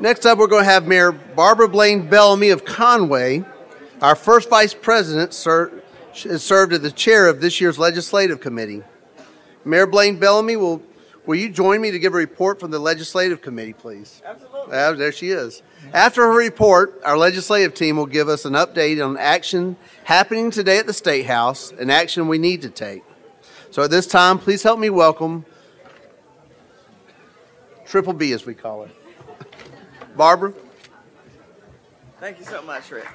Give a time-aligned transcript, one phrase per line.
[0.00, 3.44] Next up, we're going to have Mayor Barbara Blain-Bellamy of Conway.
[4.02, 5.82] Our first vice president ser-
[6.24, 8.82] has served as the chair of this year's legislative committee.
[9.64, 10.82] Mayor Blain-Bellamy, will,
[11.26, 14.20] will you join me to give a report from the legislative committee, please?
[14.26, 14.76] Absolutely.
[14.76, 15.62] Ah, there she is.
[15.92, 20.78] After her report, our legislative team will give us an update on action happening today
[20.78, 23.04] at the State House and action we need to take.
[23.70, 25.46] So at this time, please help me welcome
[27.86, 28.90] Triple B, as we call it.
[30.16, 30.52] Barbara?
[32.20, 33.06] Thank you so much, Rick.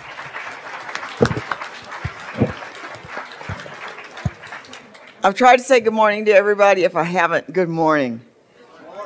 [5.23, 6.83] I've tried to say good morning to everybody.
[6.83, 8.21] If I haven't, good morning.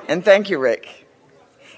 [0.08, 1.08] And thank you, Rick.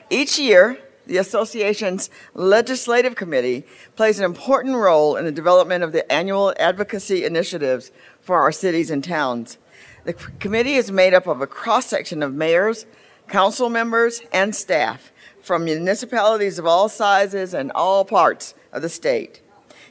[0.10, 6.10] Each year, the association's legislative committee plays an important role in the development of the
[6.12, 7.92] annual advocacy initiatives
[8.22, 9.58] for our cities and towns.
[10.06, 12.86] The committee is made up of a cross section of mayors,
[13.28, 15.12] council members, and staff
[15.46, 19.42] from municipalities of all sizes and all parts of the state.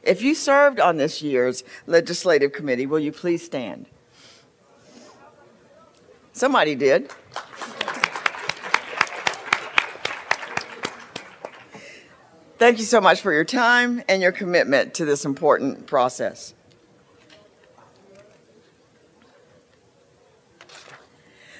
[0.02, 3.86] If you served on this year's legislative committee, will you please stand?
[6.32, 7.08] Somebody did.
[12.58, 16.54] Thank you so much for your time and your commitment to this important process.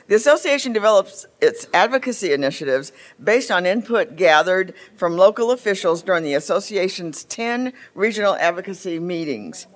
[0.06, 6.34] The association develops its advocacy initiatives based on input gathered from local officials during the
[6.34, 9.66] association's 10 regional advocacy meetings.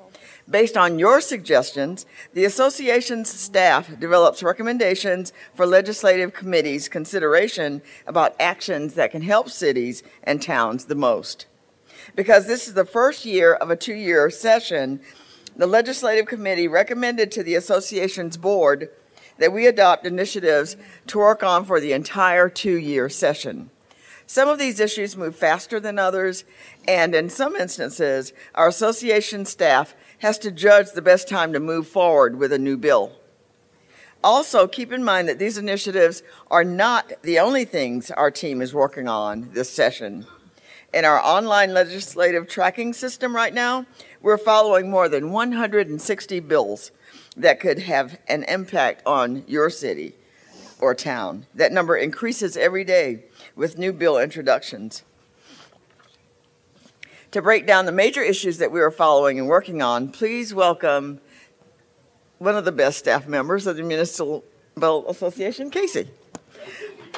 [0.51, 8.95] Based on your suggestions, the association's staff develops recommendations for legislative committees' consideration about actions
[8.95, 11.47] that can help cities and towns the most.
[12.15, 15.01] Because this is the first year of a two year session,
[15.57, 18.91] the legislative committee recommended to the association's board
[19.39, 23.71] that we adopt initiatives to work on for the entire two year session.
[24.27, 26.45] Some of these issues move faster than others,
[26.87, 31.89] and in some instances, our association staff has to judge the best time to move
[31.89, 33.13] forward with a new bill.
[34.23, 38.75] Also, keep in mind that these initiatives are not the only things our team is
[38.75, 40.27] working on this session.
[40.93, 43.87] In our online legislative tracking system right now,
[44.21, 46.91] we're following more than 160 bills
[47.39, 50.15] that could have an impact on your city
[50.81, 51.47] or town.
[51.55, 53.25] That number increases every day
[53.57, 55.03] with new bill introductions.
[57.33, 61.21] To break down the major issues that we are following and working on, please welcome
[62.39, 64.45] one of the best staff members of the Municipal
[65.09, 66.09] Association, Casey.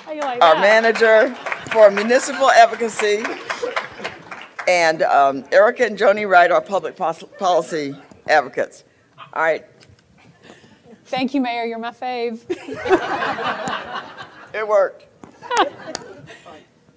[0.06, 1.34] Like Our manager
[1.70, 3.22] for municipal advocacy,
[4.66, 7.94] and um, Erica and Joni Wright, our public pos- policy
[8.28, 8.82] advocates.
[9.32, 9.64] All right,
[11.10, 11.65] Thank you, Mayor.
[11.65, 12.41] You're my fave.
[14.54, 15.06] it worked.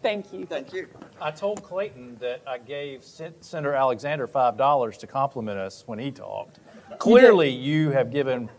[0.01, 0.46] Thank you.
[0.46, 0.88] Thank you.
[1.19, 3.34] I told Clayton that I gave Sen-
[3.66, 6.59] Alexander five dollars to compliment us when he talked.
[7.00, 8.50] Clearly, you have given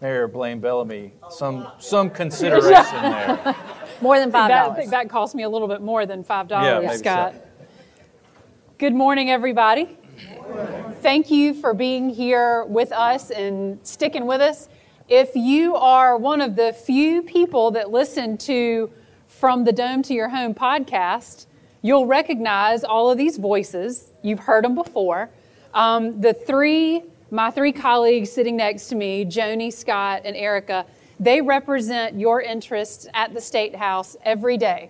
[0.00, 3.54] Mayor Blain-Bellamy some some consideration there.
[4.00, 4.90] More than five That, dollars.
[4.90, 6.96] that cost me a little bit more than five Yeah, dollars, so.
[6.98, 7.34] Scott.
[8.78, 9.96] Good morning, everybody.
[11.02, 14.68] Thank you for being here with us and sticking with us.
[15.14, 18.90] If you are one of the few people that listen to
[19.28, 21.44] From the Dome to Your Home podcast,
[21.82, 24.06] you'll recognize all of these voices.
[24.22, 25.28] You've heard them before.
[25.74, 30.86] Um, the three, my three colleagues sitting next to me, Joni, Scott, and Erica,
[31.20, 34.88] they represent your interests at the State House every day.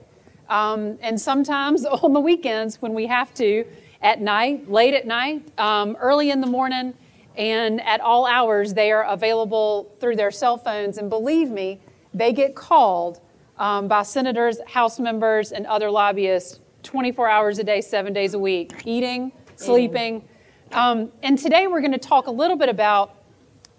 [0.49, 3.65] Um, and sometimes on the weekends when we have to,
[4.01, 6.95] at night, late at night, um, early in the morning,
[7.37, 10.99] and at all hours, they are available through their cell phones.
[10.99, 11.81] And believe me,
[12.13, 13.21] they get called
[13.59, 18.39] um, by senators, House members, and other lobbyists 24 hours a day, seven days a
[18.39, 20.27] week, eating, sleeping.
[20.73, 23.15] Um, and today we're going to talk a little bit about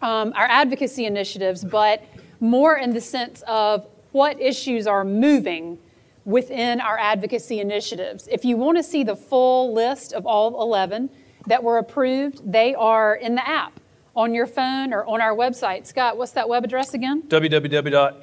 [0.01, 2.03] um, our advocacy initiatives, but
[2.39, 5.79] more in the sense of what issues are moving
[6.25, 8.27] within our advocacy initiatives.
[8.31, 11.09] If you want to see the full list of all 11
[11.47, 13.79] that were approved, they are in the app
[14.15, 15.85] on your phone or on our website.
[15.85, 17.23] Scott, what's that web address again?
[17.23, 18.19] www.masc.sc.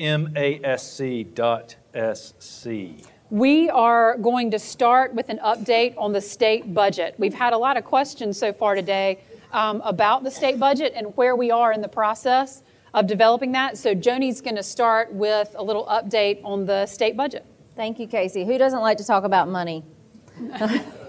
[3.31, 7.15] We are going to start with an update on the state budget.
[7.19, 9.21] We've had a lot of questions so far today
[9.53, 12.63] um, about the state budget and where we are in the process
[12.93, 13.79] of developing that.
[13.79, 17.47] So Joni's going to start with a little update on the state budget.
[17.77, 18.45] Thank you, Casey.
[18.45, 19.85] Who doesn't like to talk about money?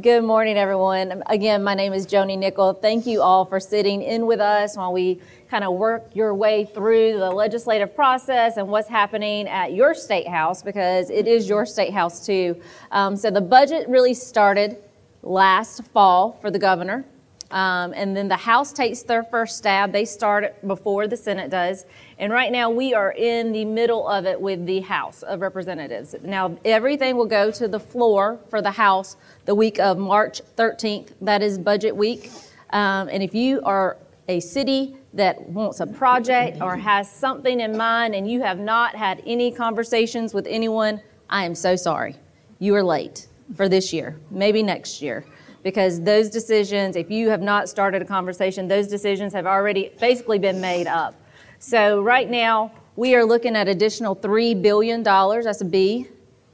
[0.00, 1.22] Good morning, everyone.
[1.26, 2.74] Again, my name is Joni Nickel.
[2.74, 6.64] Thank you all for sitting in with us while we kind of work your way
[6.64, 11.64] through the legislative process and what's happening at your state house because it is your
[11.66, 12.60] state house too.
[12.90, 14.76] Um, so the budget really started
[15.22, 17.04] last fall for the governor.
[17.50, 19.92] Um, and then the House takes their first stab.
[19.92, 21.84] They start it before the Senate does.
[22.18, 26.14] And right now we are in the middle of it with the House of Representatives.
[26.22, 29.16] Now everything will go to the floor for the House
[29.50, 31.08] the week of March 13th.
[31.22, 32.30] That is budget week.
[32.72, 33.96] Um, and if you are
[34.28, 38.94] a city that wants a project or has something in mind and you have not
[38.94, 42.14] had any conversations with anyone, I am so sorry.
[42.60, 43.26] You are late
[43.56, 45.24] for this year, maybe next year
[45.64, 50.38] because those decisions, if you have not started a conversation, those decisions have already basically
[50.38, 51.16] been made up.
[51.58, 56.06] So right now, we are looking at additional $3 billion, that's a B,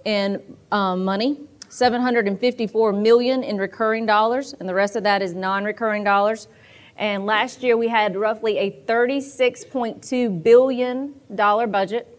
[0.07, 0.41] in
[0.73, 6.49] um, money, 754 million in recurring dollars, and the rest of that is non-recurring dollars.
[6.97, 12.13] And last year we had roughly a $36.2 billion budget.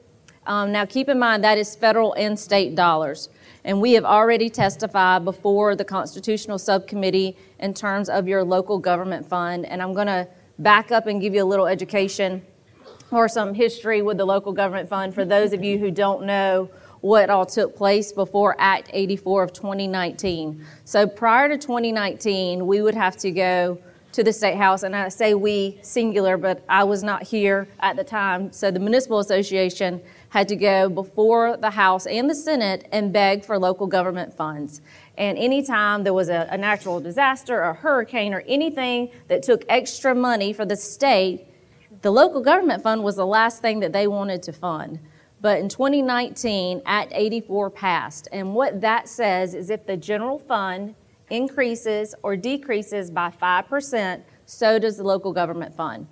[0.45, 3.29] Um, now keep in mind that is federal and state dollars.
[3.63, 9.27] And we have already testified before the Constitutional Subcommittee in terms of your local government
[9.27, 9.65] fund.
[9.65, 10.27] And I'm going to
[10.59, 12.41] back up and give you a little education
[13.11, 16.69] or some history with the local government fund for those of you who don't know
[17.07, 20.61] what all took place before Act 84 of 2019.
[20.83, 23.79] So prior to 2019, we would have to go
[24.11, 27.95] to the State House, and I say we singular, but I was not here at
[27.95, 28.51] the time.
[28.51, 33.45] So the Municipal Association had to go before the House and the Senate and beg
[33.45, 34.81] for local government funds.
[35.17, 40.13] And anytime there was a, a natural disaster, a hurricane, or anything that took extra
[40.13, 41.47] money for the state,
[42.01, 44.99] the local government fund was the last thing that they wanted to fund.
[45.41, 48.27] But in 2019, Act 84 passed.
[48.31, 50.95] And what that says is if the general fund
[51.29, 56.07] increases or decreases by 5%, so does the local government fund.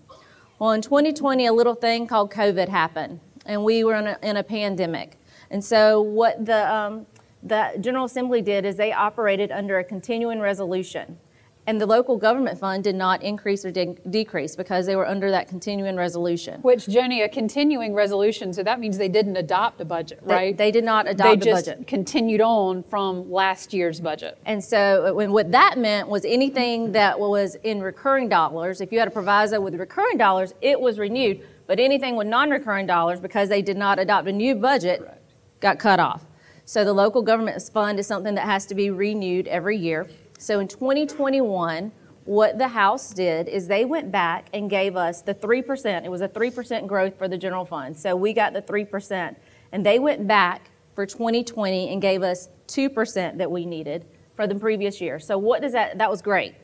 [0.59, 4.37] Well, in 2020, a little thing called COVID happened and we were in a, in
[4.37, 5.17] a pandemic.
[5.51, 7.05] And so, what the, um,
[7.43, 11.17] the General Assembly did is they operated under a continuing resolution.
[11.67, 15.31] And the local government fund did not increase or de- decrease because they were under
[15.31, 16.61] that continuing resolution.
[16.61, 20.55] Which, Joni, a continuing resolution, so that means they didn't adopt a budget, right?
[20.55, 21.65] They, did not adopt they a budget.
[21.65, 24.37] They just continued on from last year's budget.
[24.45, 28.91] And so, uh, when, what that meant was anything that was in recurring dollars, if
[28.91, 31.41] you had a proviso with recurring dollars, it was renewed.
[31.65, 35.17] But anything with non-recurring dollars, because they did not adopt a new budget, right.
[35.61, 36.23] got cut off.
[36.65, 40.07] So the local government fund is something that has to be renewed every year.
[40.37, 41.91] So in 2021,
[42.25, 46.03] what the House did is they went back and gave us the 3%.
[46.03, 47.95] It was a 3% growth for the general fund.
[47.95, 49.35] So we got the 3%.
[49.71, 54.05] And they went back for 2020 and gave us 2% that we needed
[54.35, 55.19] for the previous year.
[55.19, 56.55] So what does that, that was great.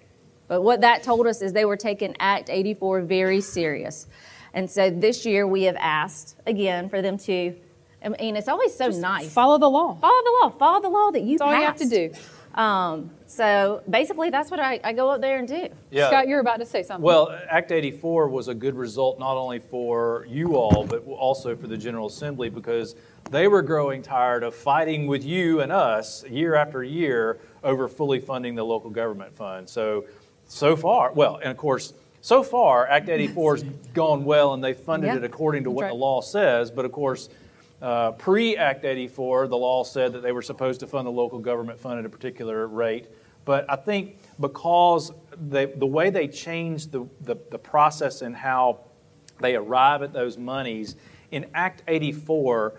[0.48, 4.08] But what that told us is they were taking Act 84 very serious.
[4.54, 7.56] And so this year we have asked again for them to,
[8.04, 9.32] I mean, it's always so Just nice.
[9.32, 9.96] Follow the law.
[9.96, 10.50] Follow the law.
[10.50, 12.12] Follow the law that you That's all you have to do.
[12.56, 15.70] Um, so basically, that's what I, I, go up there and do.
[15.90, 16.08] Yeah.
[16.08, 17.04] Scott, you're about to say something.
[17.04, 21.68] Well, Act 84 was a good result not only for you all, but also for
[21.68, 22.96] the General Assembly because
[23.30, 28.20] they were growing tired of fighting with you and us year after year over fully
[28.20, 29.70] funding the local government fund.
[29.70, 30.06] So,
[30.48, 33.64] so far, well, and of course, so far, Act 84 has
[33.94, 35.90] gone well and they funded Yeah, it according to what right.
[35.90, 36.70] the law says.
[36.70, 37.30] But of course,
[37.82, 41.40] uh, pre Act 84, the law said that they were supposed to fund the local
[41.40, 43.08] government fund at a particular rate.
[43.44, 45.12] But I think because
[45.50, 48.82] they, the way they changed the, the, the process and how
[49.40, 50.96] they arrive at those monies,
[51.32, 52.76] in Act 84,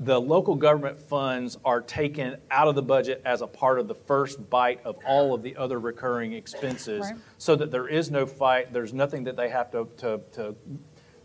[0.00, 3.94] the local government funds are taken out of the budget as a part of the
[3.94, 7.14] first bite of all of the other recurring expenses Right.
[7.38, 10.54] so that there is no fight, there's nothing that they have to, to, to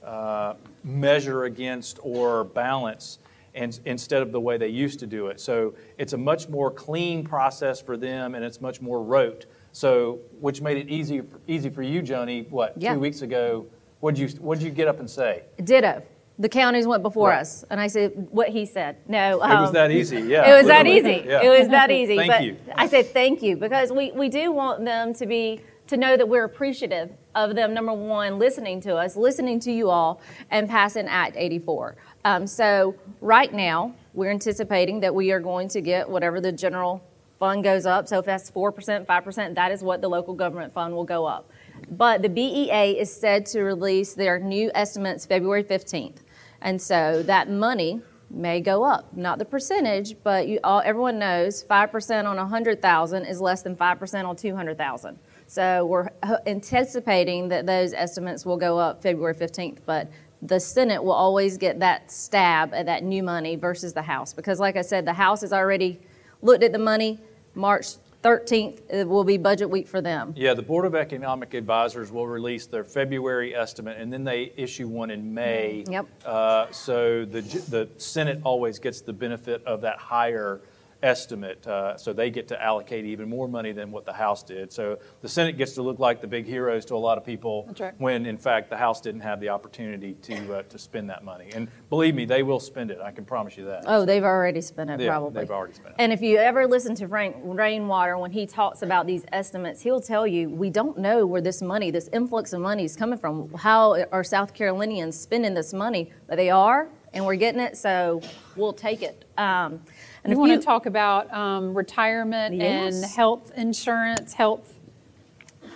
[0.06, 0.54] uh,
[0.84, 3.20] measure against or balance
[3.54, 5.40] and, instead of the way they used to do it.
[5.40, 9.46] So it's a much more clean process for them and it's much more rote.
[9.74, 12.94] So, which made it easy, easy for you, Joni, what, Yeah.
[12.94, 13.66] two weeks ago?
[14.02, 15.44] What'd you, what'd you get up and say?
[15.64, 16.02] Ditto.
[16.40, 17.42] The counties went before Right.
[17.42, 18.98] us, and I said what he said.
[19.08, 20.52] No, It was um, that easy, yeah.
[20.52, 21.24] It was that easy.
[21.26, 21.44] Yeah.
[21.44, 22.16] It was that easy.
[22.18, 22.58] Thank but you.
[22.76, 25.62] I said thank you because we, we do want them to be
[25.92, 27.74] to know that we're appreciative of them.
[27.74, 31.98] Number one, listening to us, listening to you all, and passing Act 84.
[32.24, 37.04] Um, so right now we're anticipating that we are going to get whatever the general
[37.40, 38.08] fund goes up.
[38.08, 41.04] So if that's four percent, five percent, that is what the local government fund will
[41.04, 41.50] go up.
[41.90, 46.20] But the BEA is said to release their new estimates February 15th.
[46.62, 49.14] And so that money may go up.
[49.18, 54.26] Not the percentage, but you, all, everyone knows 5% on 100,000 is less than 5%
[54.26, 55.20] on 200,000.
[55.52, 56.08] So we're
[56.48, 60.10] anticipating that those estimates will go up February 15th, but
[60.42, 64.32] the Senate will always get that stab at that new money versus the House.
[64.32, 66.00] Because, like I said, the House has already
[66.42, 67.20] looked at the money.
[67.54, 67.88] March
[68.24, 70.34] 13th it will be budget week for them.
[70.38, 74.88] Yeah, the Board of Economic Advisors will release their February estimate, and then they issue
[74.88, 75.84] one in May.
[75.86, 76.08] Yep.
[76.26, 80.62] Uh, So the, the Senate always gets the benefit of that higher
[81.04, 84.72] estimate, uh, so they get to allocate even more money than what the House did.
[84.72, 87.74] So the Senate gets to look like the big heroes to a lot of people.
[87.80, 87.94] Right.
[88.00, 91.50] When in fact, the House didn't have the opportunity to, uh, to spend that money.
[91.54, 93.84] And believe me, they will spend it, I can promise you that.
[93.88, 95.42] Oh, they've already spent it, Yeah, probably.
[95.42, 95.96] they've already spent it.
[96.00, 100.02] And if you ever listen to Rain, Rainwater, when he talks about these estimates, he'll
[100.02, 103.52] tell you, we don't know where this money, this influx of money is coming from.
[103.56, 106.12] How are South Carolinians spending this money?
[106.28, 108.22] But they are, and we're getting it, so
[108.56, 109.26] we'll take it.
[109.38, 109.82] Um,
[110.24, 114.76] and if You if want you- to talk about um, retirement and health insurance, health?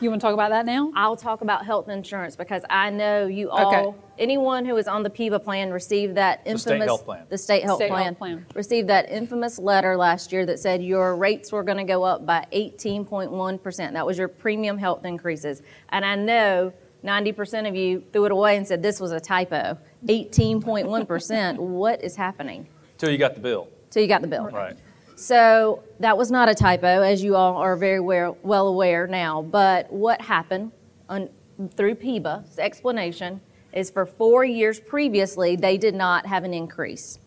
[0.02, 0.92] You want to talk about that now?
[0.94, 3.62] I'll talk about health insurance because I know you Okay.
[3.78, 6.62] all, anyone who is on the PEBA plan received that infamous.
[6.64, 7.26] state health plan.
[7.30, 8.16] The state health State health plan.
[8.16, 8.46] plan.
[8.56, 12.26] Received that infamous letter last year that said your rates were going to go up
[12.26, 13.94] by 18.1%.
[13.94, 15.62] That was your premium health increases.
[15.90, 16.74] And I know
[17.06, 19.78] 90% of you threw it away and said this was a typo.
[20.08, 21.58] 18.1%.
[21.60, 22.68] what is happening?
[22.98, 24.46] Till you got the bill, Till you got the bill.
[24.50, 24.76] right.
[25.16, 29.42] So that was not a typo, as you all are very well, aware now.
[29.42, 30.72] But what happened
[31.08, 31.30] on,
[31.78, 33.40] through PEBA's explanation
[33.72, 37.20] is for four years previously, they did not have an increase.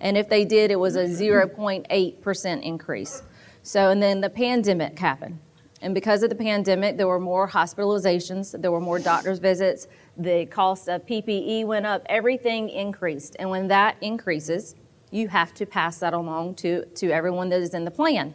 [0.00, 3.22] And if they did, it was a 0.8% increase.
[3.62, 5.38] So, and then the pandemic happened.
[5.82, 10.46] And because of the pandemic, there were more hospitalizations, there were more doctor's visits, the
[10.46, 13.36] cost of PPE went up, everything increased.
[13.38, 14.74] And when that increases,
[15.10, 18.32] you have to pass that along to, to everyone that is in the plan.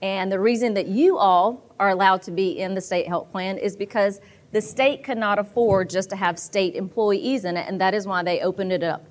[0.00, 3.58] And the reason that you all are allowed to be in the state health plan
[3.58, 4.20] is because
[4.52, 8.06] the state could not afford just to have state employees in it, and that is
[8.06, 9.04] why they opened it up.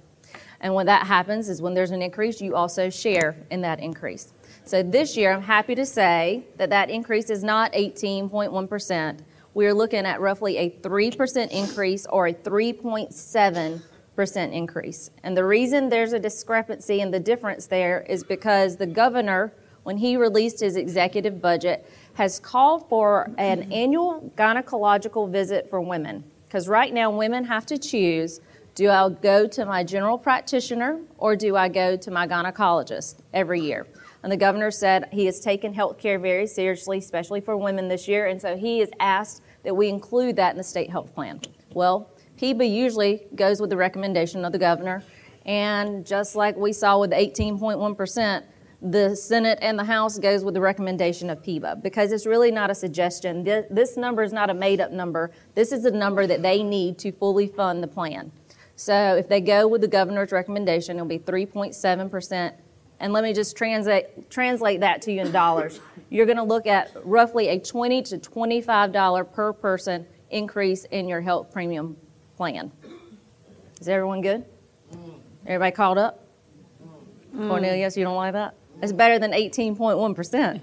[0.62, 4.34] And when that happens is when there's an increase, you also share in that increase.
[4.68, 9.20] So this year, I'm happy to say that that increase is not 18.1%.
[9.54, 15.12] We are looking at roughly a 3% increase or a 3.7% increase.
[15.24, 19.54] And the reason there's a discrepancy and the difference there is because the governor,
[19.84, 26.24] when he released his executive budget, has called for an annual gynecological visit for women.
[26.46, 28.42] Because right now, women have to choose
[28.74, 33.62] do I go to my general practitioner or do I go to my gynecologist every
[33.62, 33.86] year?
[34.26, 38.08] And the governor said he has taken health care very seriously, especially for women this
[38.08, 41.40] year, and so he has asked that we include that in the state health plan.
[41.76, 45.04] Well, PEBA usually goes with the recommendation of the governor,
[45.46, 48.44] and just like we saw with 18.1%,
[48.82, 52.72] the Senate and the House goes with the recommendation of PEBA because it's really not
[52.72, 53.44] a suggestion.
[53.44, 55.30] This, this number is not a made up number.
[55.54, 58.32] This is a number that they need to fully fund the plan.
[58.76, 62.54] So if they go with the governor's recommendation, it'll be 3.7%.
[63.00, 65.80] And let me just translate, translate that to you in dollars.
[66.10, 71.22] You're going to look at roughly a 20 to $25 per person increase in your
[71.22, 71.98] health premium
[72.38, 72.72] plan.
[73.80, 74.46] Is everyone good?
[75.46, 76.26] Everybody called up?
[77.36, 78.56] Cornelius, you don't like that?
[78.82, 80.62] It's better than 18.1%.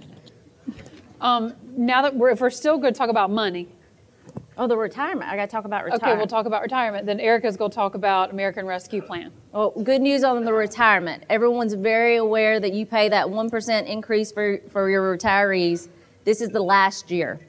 [1.20, 3.68] Um, now that we're, if we're still going to talk about money,
[4.58, 5.30] Oh, the retirement.
[5.30, 6.04] I got to talk about retirement.
[6.04, 7.06] okay, we'll talk about retirement.
[7.06, 9.32] Then Erica's going to talk about American Rescue Plan.
[9.52, 11.24] Well, good news on the retirement.
[11.30, 15.88] Everyone's very aware that you pay that 1% increase for, for your retirees.
[16.24, 17.40] This is the last year.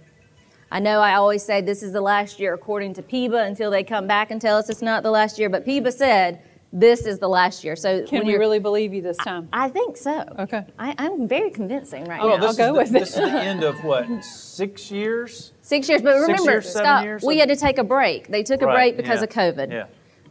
[0.71, 3.83] I know I always say this is the last year according to PEBA until they
[3.83, 6.41] come back and tell us it's not the last year, but PEBA said
[6.75, 7.75] this is the last year.
[7.75, 9.47] So Can when we really believe you this time?
[9.53, 10.25] I think so.
[10.39, 10.65] Okay.
[10.79, 12.47] I, I'm very convincing right Well, now.
[12.47, 13.05] this I'll go is the, with it.
[13.05, 15.53] This is the end of what, six years?
[15.61, 17.03] Six years, but remember, years, seven stop.
[17.03, 18.27] years, we had to take a break.
[18.27, 19.71] They took a Right, break because yeah, of COVID.
[19.71, 19.85] Yeah.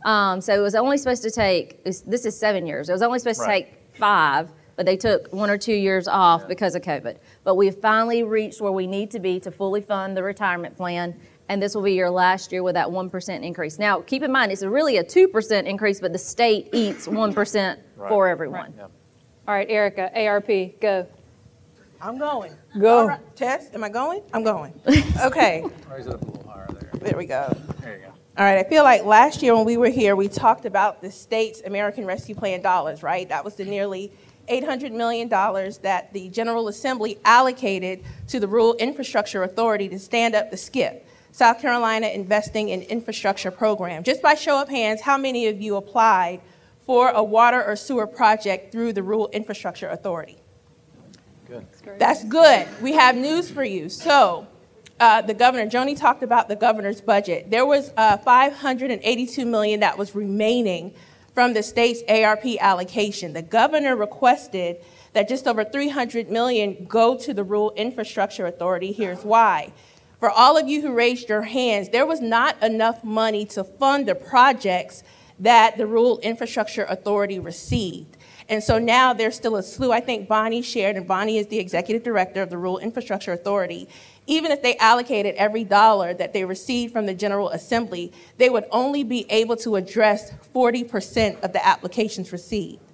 [0.04, 2.88] Um, so it was only supposed to take, this this is seven years.
[2.88, 3.66] It was only supposed Right.
[3.68, 7.18] to take five, but they took one or two years off because of COVID.
[7.44, 11.14] But we've finally reached where we need to be to fully fund the retirement plan.
[11.52, 13.78] And this will be your last year with that 1% increase.
[13.78, 17.76] Now, keep in mind, it's really a 2% increase, but the state eats 1%
[18.08, 18.30] for Right.
[18.30, 18.72] everyone.
[18.74, 18.84] Yeah.
[19.46, 21.06] All right, Erica, ARP, go.
[22.00, 22.52] I'm going.
[22.80, 23.00] Go.
[23.00, 24.22] All right, Tess, am I going?
[24.32, 24.72] I'm going.
[25.22, 26.90] Okay, Raise it up a little higher there.
[27.10, 27.54] there we go.
[27.82, 28.12] There you go.
[28.38, 31.10] All right, I feel like last year when we were here, we talked about the
[31.10, 33.28] state's American Rescue Plan dollars, right?
[33.28, 34.10] That was the nearly
[34.48, 40.50] $800 million that the General Assembly allocated to the Rural Infrastructure Authority to stand up
[40.50, 44.04] the SCIP, South Carolina Investing in Infrastructure Program.
[44.04, 46.40] Just by show of hands, how many of you applied
[46.84, 50.36] for a water or sewer project through the Rural Infrastructure Authority.
[51.46, 51.66] Good.
[51.98, 52.66] That's good.
[52.80, 53.88] We have news for you.
[53.88, 54.46] So,
[54.98, 57.50] uh, the governor, Joni talked about the governor's budget.
[57.50, 60.94] There was uh, 582 million that was remaining
[61.34, 63.32] from the state's ARP allocation.
[63.32, 64.78] The governor requested
[65.12, 68.92] that just over 300 million go to the Rural Infrastructure Authority.
[68.92, 69.72] Here's why.
[70.22, 74.06] For all of you who raised your hands, there was not enough money to fund
[74.06, 75.02] the projects
[75.40, 78.16] that the Rural Infrastructure Authority received.
[78.48, 79.90] And so now there's still a slew.
[79.90, 83.88] I think Bonnie shared, and Bonnie is the executive director of the Rural Infrastructure Authority.
[84.28, 88.66] Even if they allocated every dollar that they received from the General Assembly, they would
[88.70, 92.91] only be able to address 40% of the applications received.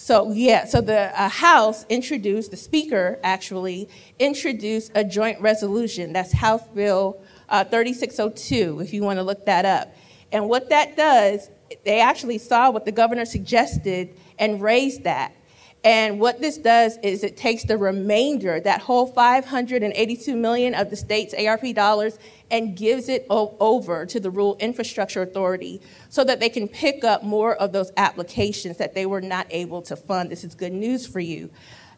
[0.00, 3.88] So, yeah, so the uh, House introduced, the Speaker actually
[4.20, 6.12] introduced a joint resolution.
[6.12, 9.92] That's House Bill uh, 3602, if you want to look that up.
[10.30, 11.50] And what that does,
[11.84, 15.34] they actually saw what the governor suggested and raised that.
[15.82, 20.96] And what this does is it takes the remainder, that whole 582 million of the
[20.96, 26.48] state's ARP dollars, and gives it over to the Rural Infrastructure Authority so that they
[26.48, 30.30] can pick up more of those applications that they were not able to fund.
[30.30, 31.50] This is good news for you.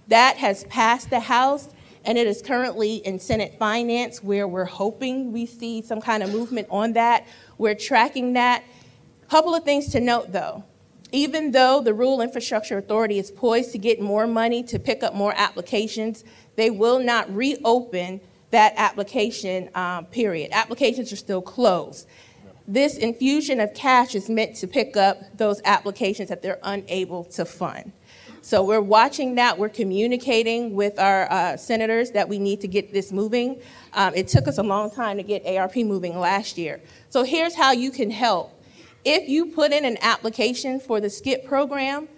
[0.08, 1.68] That has passed the House
[2.04, 6.32] and it is currently in Senate Finance where we're hoping we see some kind of
[6.32, 7.26] movement on that.
[7.58, 8.64] We're tracking that.
[9.28, 10.64] Couple of things to note though.
[11.12, 15.14] Even though the Rural Infrastructure Authority is poised to get more money to pick up
[15.14, 16.24] more applications,
[16.56, 20.50] they will not reopen that application um, period.
[20.52, 22.06] Applications are still closed.
[22.66, 27.44] This infusion of cash is meant to pick up those applications that they're unable to
[27.44, 27.92] fund.
[28.42, 29.58] So we're watching that.
[29.58, 33.60] We're communicating with our uh, senators that we need to get this moving.
[33.92, 36.80] Um, it took us a long time to get ARP moving last year.
[37.10, 38.56] So here's how you can help.
[39.04, 42.08] If you put in an application for the SCIP program,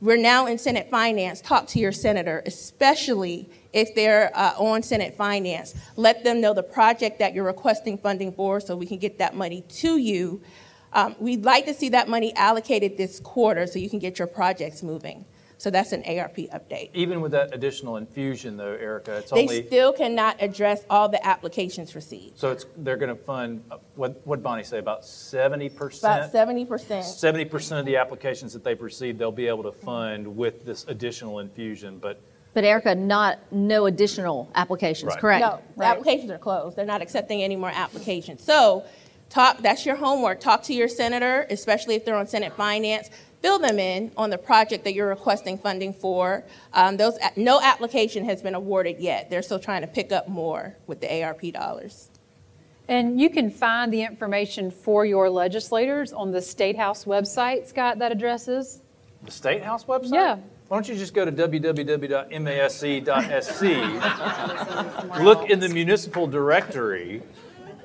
[0.00, 1.40] we're now in Senate Finance.
[1.40, 5.74] Talk to your senator, especially if they're uh, on Senate Finance.
[5.96, 9.34] Let them know the project that you're requesting funding for so we can get that
[9.34, 10.42] money to you.
[10.92, 14.26] Um, we'd like to see that money allocated this quarter so you can get your
[14.26, 15.24] projects moving.
[15.60, 16.88] So that's an ARP update.
[16.94, 21.24] Even with that additional infusion, though, Erica, it's They only, still cannot address all the
[21.24, 22.38] applications received.
[22.38, 25.98] so it's, they're going to fund, uh, what, what'd Bonnie say, about 70%?
[25.98, 27.02] About 70%.
[27.04, 30.86] Seventy percent of the applications that they've received, they'll be able to fund with this
[30.88, 35.20] additional infusion, but But Erica, not, no additional applications, Right.
[35.20, 35.40] correct?
[35.40, 36.76] No, the applications are closed.
[36.76, 38.42] They're not accepting any more applications.
[38.42, 38.84] So,
[39.28, 40.40] talk, that's your homework.
[40.40, 43.10] Talk to your senator, especially if they're on Senate Finance.
[43.40, 46.44] Fill them in on the project that you're requesting funding for.
[46.74, 49.30] Um, those, no application has been awarded yet.
[49.30, 52.10] They're still trying to pick up more with the ARP dollars.
[52.88, 58.00] And you can find the information for your legislators on the State House website, Scott,
[58.00, 58.82] that addresses.
[59.22, 60.12] the State House website?
[60.14, 60.36] Yeah.
[60.70, 62.30] Why don't you just go to www.masc.sc,
[65.20, 67.24] look in the municipal directory,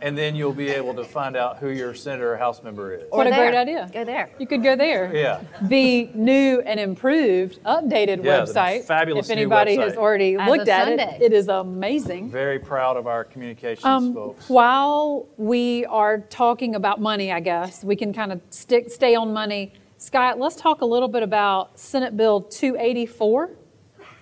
[0.04, 3.02] and then you'll be able to find out who your senator or house member is.
[3.10, 3.50] Or What a there.
[3.50, 3.90] great idea.
[3.92, 4.30] Go there.
[4.38, 5.12] You could go there.
[5.16, 5.42] Yeah.
[5.64, 8.84] The new and improved, updated Yeah, the website.
[8.84, 11.18] fabulous If new anybody has already As looked at Sunday.
[11.20, 12.30] it, it is amazing.
[12.30, 14.48] Very proud of our communications Um, folks.
[14.48, 19.34] while we are talking about money, I guess we can kind of stick stay on
[19.34, 19.74] money.
[19.98, 23.52] Scott, let's talk a little bit about Senate Bill 284.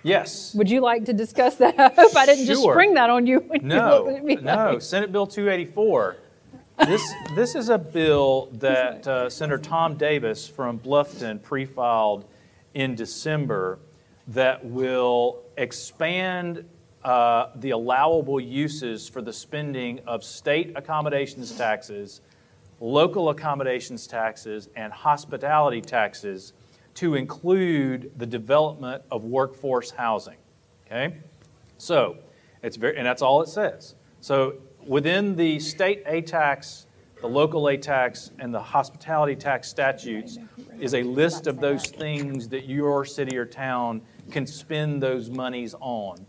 [0.02, 0.54] Yes.
[0.54, 1.74] Would you like to discuss that?
[1.78, 3.40] I hope I didn't just spring that on you.
[3.40, 4.72] When you No, me no.
[4.72, 6.16] like- Senate Bill 284.
[6.86, 12.24] This, this is a bill that uh, Senator Tom Davis from Bluffton pre-filed
[12.74, 13.78] in December
[14.28, 16.64] that will expand
[17.04, 22.22] uh, the allowable uses for the spending of state accommodations taxes,
[22.84, 26.52] local accommodations taxes, and hospitality taxes
[26.92, 30.36] to include the development of workforce housing.
[30.86, 31.16] Okay?
[31.78, 32.18] So,
[32.62, 33.94] it's very, and that's all it says.
[34.20, 36.86] So, within the state A tax,
[37.22, 40.38] the local A tax, and the hospitality tax statutes
[40.78, 45.74] is a list of those things that your city or town can spend those monies
[45.80, 46.26] on.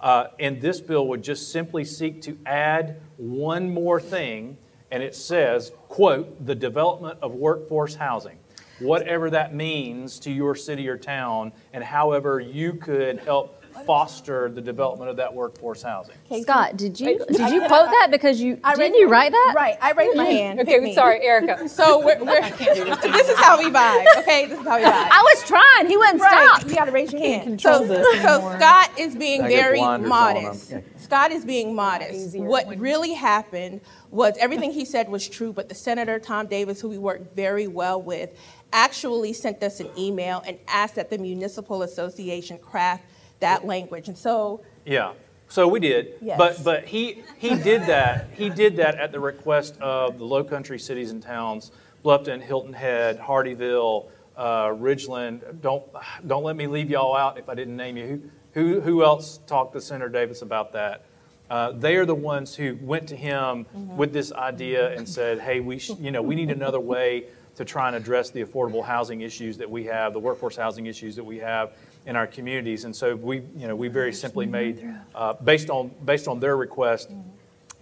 [0.00, 4.56] Uh, and this bill would just simply seek to add one more thing,
[4.90, 8.38] and it says, quote, the development of workforce housing.
[8.80, 14.60] Whatever that means to your city or town, and however you could help foster the
[14.60, 16.14] development of that workforce housing.
[16.26, 19.52] Okay, Scott, did you did you quote that because you I didn't you write that?
[19.56, 20.30] Right, I raised my hmm.
[20.30, 20.58] hand.
[20.60, 20.94] Pick Okay, me.
[20.94, 21.68] sorry, Erica.
[21.78, 24.04] So we're, we're this is how we vibe.
[24.18, 25.08] Okay, this is how we vibe.
[25.10, 25.86] I was trying.
[25.86, 26.68] He wouldn't Right, stop.
[26.68, 27.60] you got to raise your hand.
[27.60, 28.56] so, so.
[28.56, 30.74] Scott is being I very blinders on, I'm- modest.
[30.96, 32.36] Scott is being modest.
[32.36, 36.88] What really happened was everything he said was true, but the senator Tom Davis, who
[36.88, 38.30] we worked very well with,
[38.72, 43.04] actually sent us an email and asked that the municipal association craft
[43.40, 44.08] that language.
[44.08, 45.12] And so, Yeah.
[45.50, 46.36] So we did, Yes.
[46.36, 48.26] but but he he did that.
[48.34, 51.72] He did that at the request of the Low Country cities and towns:
[52.04, 55.62] Bluffton, Hilton Head, Hardeeville, uh, Ridgeland.
[55.62, 55.82] Don't
[56.26, 58.04] don't let me leave y'all out if I didn't name you.
[58.52, 61.06] Who who who else talked to Senator Davis about that?
[61.48, 63.64] Uh, they are the ones who went to him
[63.96, 67.24] with this idea and said, "Hey, we sh- you know we need another way
[67.56, 71.16] to try and address the affordable housing issues that we have, the workforce housing issues
[71.16, 71.70] that we have
[72.08, 75.92] in our communities." And so we you know we very simply made uh, based on
[76.04, 77.10] based on their request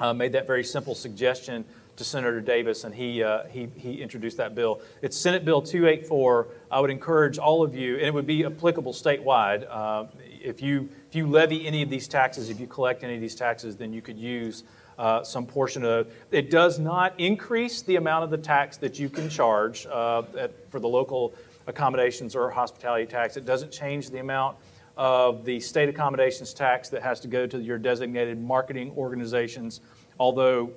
[0.00, 1.64] uh, made that very simple suggestion
[1.96, 4.80] to Senator Davis, and he, uh, he, he introduced that bill.
[5.00, 6.48] It's Senate Bill 284.
[6.70, 9.66] I would encourage all of you, and it would be applicable statewide.
[9.68, 10.04] Uh,
[10.42, 13.34] if, you, if you levy any of these taxes, if you collect any of these
[13.34, 14.64] taxes, then you could use
[14.98, 16.50] uh, some portion of it.
[16.50, 20.80] does not increase the amount of the tax that you can charge uh, at, for
[20.80, 21.34] the local
[21.66, 23.36] accommodations or hospitality tax.
[23.36, 24.56] It doesn't change the amount
[24.96, 29.80] of the state accommodations tax that has to go to your designated marketing organizations,
[30.18, 30.70] although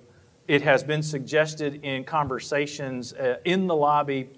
[0.47, 4.29] it has been suggested in conversations uh, in the lobby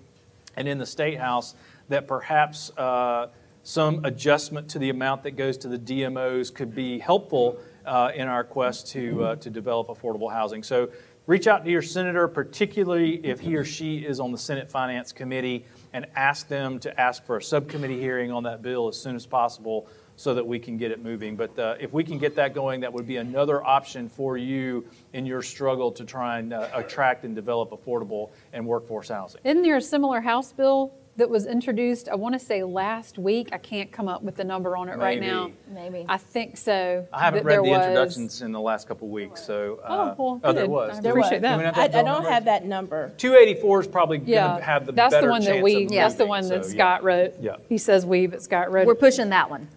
[0.58, 1.56] and in the State House
[1.90, 3.28] that perhaps uh,
[3.64, 8.28] some adjustment to the amount that goes to the DMOs could be helpful uh, in
[8.28, 10.64] our quest to, uh, to develop affordable housing.
[10.64, 10.90] So
[11.28, 15.12] reach out to your senator, particularly if he or she is on the Senate Finance
[15.12, 19.16] Committee, and ask them to ask for a subcommittee hearing on that bill as soon
[19.16, 21.36] as possible so that we can get it moving.
[21.36, 24.86] But uh, if we can get that going, that would be another option for you
[25.14, 29.42] in your struggle to try and uh, attract and develop affordable and workforce housing.
[29.44, 33.50] Isn't there a similar House bill that was introduced, I want to say last week?
[33.52, 35.52] I can't come up with the number on it right now.
[35.72, 36.04] Maybe.
[36.10, 37.08] I think so.
[37.14, 37.80] I haven't read the was.
[37.80, 39.80] introductions in the last couple of weeks, so.
[39.84, 40.98] uh, Oh, well, Oh, there was.
[40.98, 41.52] I There appreciate was.
[41.52, 41.76] Do we that.
[41.76, 42.30] not I, have I the don't number?
[42.32, 43.14] have that number.
[43.18, 45.84] 284 is probably going Yeah, to have the that's better the one that chance we.
[45.86, 46.74] of That's the one that so, yeah.
[46.76, 47.36] Scott wrote.
[47.40, 47.58] Yeah.
[47.70, 49.00] He says we, but Scott wrote We're it.
[49.00, 49.68] pushing that one.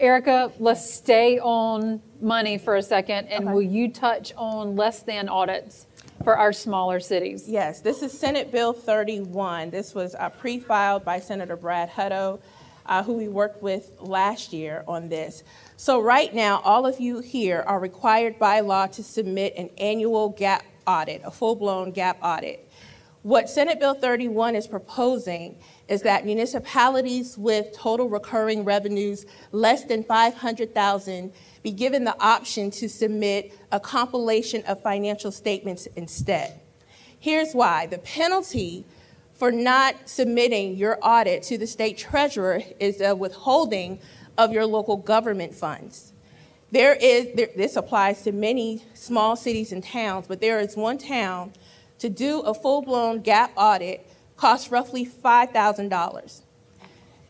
[0.00, 5.28] Erica, let's stay on money for a second, and will you touch on less than
[5.28, 5.86] audits
[6.24, 7.48] for our smaller cities?
[7.48, 9.70] Yes, this is Senate Bill 31.
[9.70, 12.40] This was uh, pre-filed by Senator Brad Hutto,
[12.86, 15.44] uh, who we worked with last year on this.
[15.76, 20.32] So right now, all of you here are required by law to submit an annual
[20.32, 22.68] GAAP audit, a full-blown GAAP audit.
[23.22, 30.04] What Senate Bill 31 is proposing is that municipalities with total recurring revenues less than
[30.04, 31.32] 500,000
[31.68, 36.58] be given the option to submit a compilation of financial statements instead.
[37.20, 37.84] Here's why.
[37.84, 38.86] The penalty
[39.34, 43.98] for not submitting your audit to the state treasurer is a withholding
[44.38, 46.14] of your local government funds.
[46.70, 50.96] There is, there, this applies to many small cities and towns, but there is one
[50.96, 51.52] town
[51.98, 56.40] to do a full blown GAAP audit costs roughly $5,000.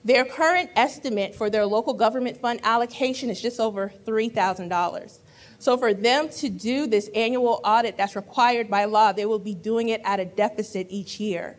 [0.04, 5.18] Their current estimate for their local government fund allocation is just over $3,000.
[5.60, 9.54] So, for them to do this annual audit that's required by law, they will be
[9.54, 11.58] doing it at a deficit each year.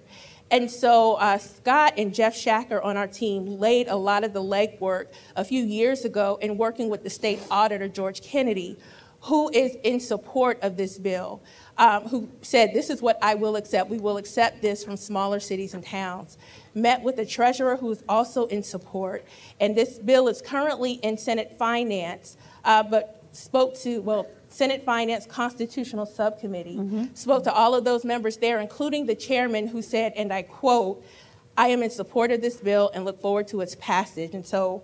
[0.52, 4.42] And so, uh, Scott and Jeff Shacker on our team laid a lot of the
[4.42, 8.78] legwork a few years ago in working with the state auditor, George Kennedy,
[9.22, 11.42] who is in support of this bill,
[11.78, 13.90] um, who said, This is what I will accept.
[13.90, 16.38] We will accept this from smaller cities and towns.
[16.76, 19.26] Met with the treasurer, who is also in support.
[19.60, 25.26] And this bill is currently in Senate Finance, uh, but spoke to, well, Senate Finance
[25.28, 26.78] Constitutional Subcommittee,
[27.14, 31.04] spoke to all of those members there, including the chairman, who said, and I quote,
[31.56, 34.34] I am in support of this bill and look forward to its passage.
[34.34, 34.82] And so,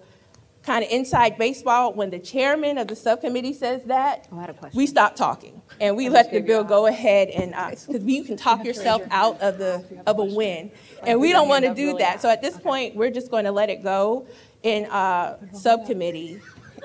[0.65, 4.49] kind of inside baseball, when the chairman of the subcommittee says that, Oh, I had
[4.49, 4.77] a question.
[4.77, 5.61] we stop talking.
[5.79, 9.57] And we let the bill go ahead and because you can talk yourself out of
[9.57, 10.71] the of a win,
[11.03, 12.21] and we don't want to do that.
[12.21, 14.27] So at this point, we're just going to let it go
[14.63, 16.41] in uh, subcommittee.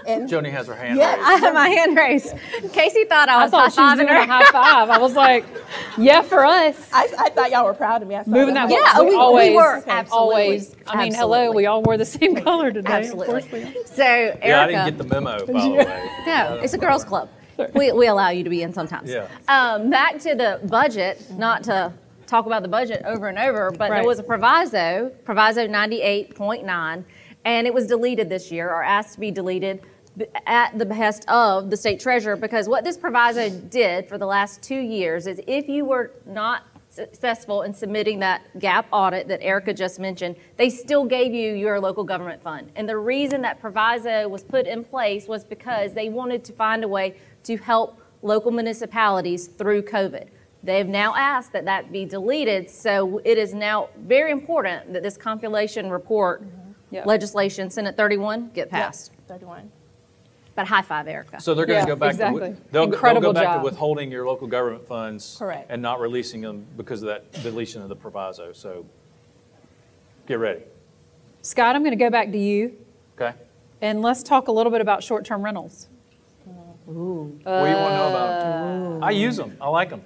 [0.06, 1.16] And Joni has her hand Yes.
[1.18, 1.28] raised.
[1.28, 2.34] I have my hand raised.
[2.72, 4.90] Casey thought I was I was thought she was high-fiving doing a high five.
[4.90, 5.44] I was like,
[5.98, 6.88] yeah, for us.
[6.92, 8.16] I, I thought y'all were proud of me.
[8.16, 10.10] I saw Moving that, Yeah, we, we- we always, were, absolutely.
[10.18, 10.76] always.
[10.86, 12.92] I mean, hello, we all wore the same color today.
[12.92, 13.36] Absolutely.
[13.42, 13.84] Of course we.
[13.84, 16.08] So, Erica, Yeah, I didn't get the memo, by the way.
[16.26, 17.28] no, it's a girls' club.
[17.74, 19.10] We, we allow you to be in sometimes.
[19.10, 19.28] Yeah.
[19.48, 21.92] Um, back to the budget, not to
[22.26, 23.98] talk about the budget over and over, but Right.
[23.98, 27.04] there was a proviso, proviso 98.9,
[27.44, 29.80] And it was deleted this year, or asked to be deleted
[30.46, 34.60] at the behest of the state treasurer, because what this proviso did for the last
[34.62, 39.72] two years is if you were not successful in submitting that GAAP audit that Erica
[39.72, 42.70] just mentioned, they still gave you your local government fund.
[42.74, 46.82] And the reason that proviso was put in place was because they wanted to find
[46.82, 50.26] a way to help local municipalities through COVID.
[50.62, 55.16] They've now asked that that be deleted, so it is now very important that this
[55.16, 56.42] compilation report
[56.90, 57.06] Yep.
[57.06, 59.12] legislation, Senate 31, get passed.
[59.28, 59.70] 31.
[60.56, 61.40] But high five, Erica.
[61.40, 62.40] So they're going Yeah, to go back exactly.
[62.50, 63.60] to they'll, Incredible they'll go back job.
[63.60, 65.66] to withholding your local government funds Correct.
[65.70, 68.52] and not releasing them because of that deletion of the proviso.
[68.52, 68.84] So
[70.26, 70.62] get ready.
[71.42, 72.76] Scott, I'm going to go back to you
[73.18, 73.32] Okay.
[73.80, 75.88] and let's talk a little bit about short term rentals.
[76.88, 79.04] Ooh, what do you want to know about them?
[79.04, 79.56] I use them.
[79.60, 80.02] I like them.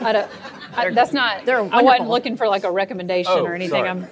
[0.00, 0.30] I don't,
[0.76, 4.06] I, that's not, they're I wasn't looking for like a recommendation Oh, or anything.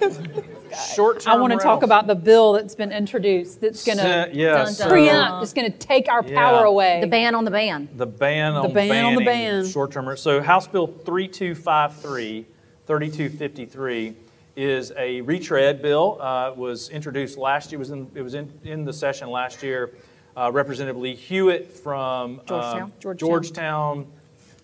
[0.71, 0.81] Sorry.
[0.89, 4.29] I'm, Short-term I want to talk about the bill that's been introduced that's going to
[4.33, 4.89] yeah, Dun, dun.
[4.89, 6.35] preempt, it's going to take our Yeah.
[6.35, 6.99] power away.
[7.01, 7.89] The ban on the ban.
[7.95, 9.65] the ban on the ban on the ban.
[9.67, 10.15] short-term.
[10.17, 12.45] So House Bill 3253,
[12.87, 14.15] 3253
[14.55, 16.17] is a retread bill.
[16.21, 17.79] Uh, it was introduced last year.
[17.79, 19.91] Was in, it was in, in the session last year.
[20.35, 22.81] Uh, Representative Lee Hewitt from Georgetown.
[22.81, 23.29] um, Georgetown.
[23.29, 24.07] Georgetown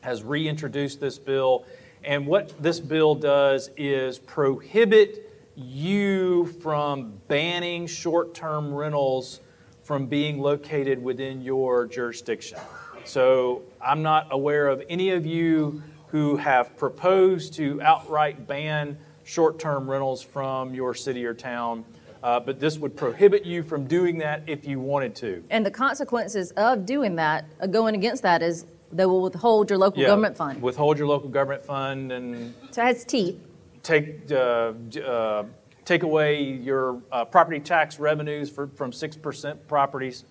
[0.02, 1.66] has reintroduced this bill.
[2.04, 5.25] And what this bill does is prohibit
[5.56, 9.40] you from banning short-term rentals
[9.84, 12.58] from being located within your jurisdiction.
[13.06, 19.90] So I'm not aware of any of you who have proposed to outright ban short-term
[19.90, 21.86] rentals from your city or town,
[22.24, 25.44] uh, but this would prohibit you from doing that if you wanted to.
[25.50, 29.78] And the consequences of doing that, uh, going against that, is they will withhold your
[29.78, 30.62] local Yeah, government fund.
[30.62, 33.40] Withhold your local government fund and So it has teeth.
[33.86, 34.74] Take, uh,
[35.06, 35.46] uh,
[35.86, 40.26] take away your uh, property tax revenues for, from 6% properties.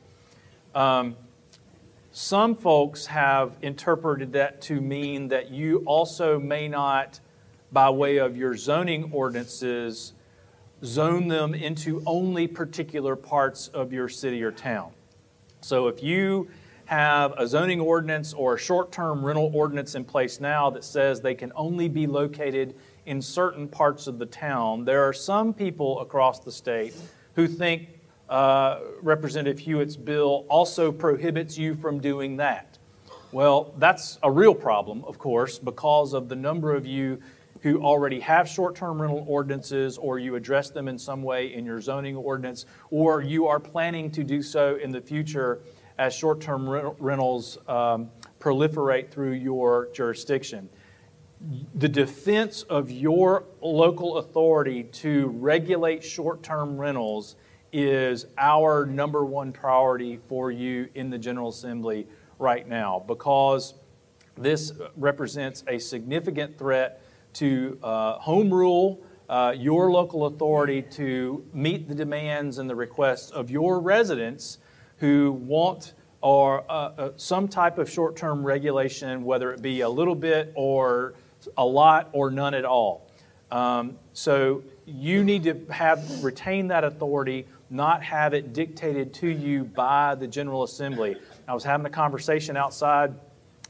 [0.74, 1.16] Um,
[2.10, 7.20] some folks have interpreted that to mean that you also may not,
[7.72, 10.12] by way of your zoning ordinances,
[10.84, 14.92] zone them into only particular parts of your city or town.
[15.60, 16.48] So if you
[16.86, 21.34] have a zoning ordinance or a short-term rental ordinance in place now that says they
[21.34, 22.74] can only be located
[23.06, 26.94] in certain parts of the town, there are some people across the state
[27.34, 27.88] who think
[28.28, 32.78] uh, Representative Hewitt's bill also prohibits you from doing that.
[33.32, 37.20] Well, that's a real problem, of course, because of the number of you
[37.62, 41.80] who already have short-term rental ordinances, or you address them in some way in your
[41.80, 45.60] zoning ordinance, or you are planning to do so in the future
[45.98, 50.68] as short-term rentals um, proliferate through your jurisdiction.
[51.74, 57.36] The defense of your local authority to regulate short-term rentals
[57.72, 62.06] is our number one priority for you in the General Assembly
[62.38, 63.74] right now because
[64.36, 67.02] this represents a significant threat
[67.34, 73.30] to uh, home rule, uh, your local authority to meet the demands and the requests
[73.30, 74.58] of your residents
[74.98, 80.14] who want or uh, uh, some type of short-term regulation, whether it be a little
[80.14, 81.12] bit or
[81.56, 83.10] a lot or none at all.
[83.50, 89.64] Um, so you need to have retain that authority, not have it dictated to you
[89.64, 91.16] by the General Assembly.
[91.46, 93.14] I was having a conversation outside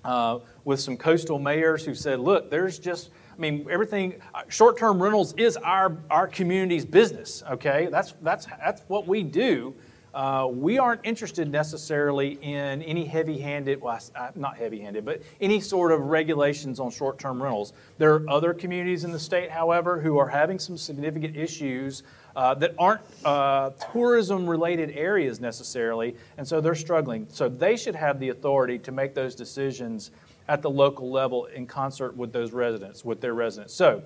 [0.04, 4.22] uh, with some coastal mayors who said, "Look, there's just." I mean, everything.
[4.32, 7.42] uh, Short-term rentals is our our community's business.
[7.50, 9.74] Okay, that's that's that's what we do.
[10.14, 15.58] Uh, we aren't interested necessarily in any heavy-handed, well, I- I- not heavy-handed, but any
[15.58, 17.72] sort of regulations on short-term rentals.
[17.98, 22.04] There are other communities in the state, however, who are having some significant issues
[22.36, 27.26] uh, that aren't uh, tourism-related areas necessarily, and so they're struggling.
[27.30, 30.12] So they should have the authority to make those decisions
[30.46, 33.74] at the local level in concert with those residents, with their residents.
[33.74, 34.02] So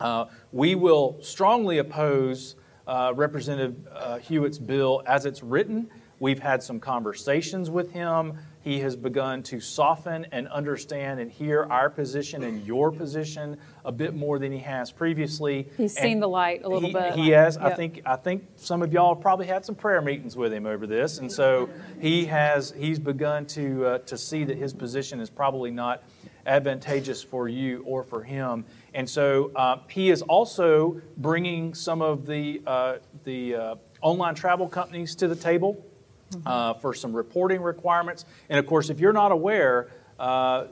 [0.00, 5.88] uh, we will strongly oppose uh, Representative uh, Hewitt's bill as it's written.
[6.18, 8.38] We've had some conversations with him.
[8.62, 13.92] He has begun to soften and understand and hear our position and your position a
[13.92, 15.68] bit more than he has previously.
[15.76, 17.14] He's And seen the light a little he- bit.
[17.14, 17.58] He has.
[17.58, 18.00] I think.
[18.06, 21.30] I think some of y'all probably had some prayer meetings with him over this, and
[21.30, 21.68] so
[22.00, 22.72] he has.
[22.76, 26.02] He's begun to uh, to see that his position is probably not
[26.46, 28.64] advantageous for you or for him,
[28.96, 34.68] and so uh, he is also bringing some of the uh, the uh, online travel
[34.68, 35.84] companies to the table
[36.46, 38.24] uh, for some reporting requirements.
[38.48, 40.68] And of course, if you're not aware, uh,